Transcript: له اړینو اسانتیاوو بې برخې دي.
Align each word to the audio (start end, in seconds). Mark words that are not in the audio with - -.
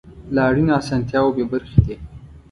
له 0.33 0.41
اړینو 0.49 0.73
اسانتیاوو 0.81 1.35
بې 1.35 1.45
برخې 1.51 1.79
دي. 1.85 1.95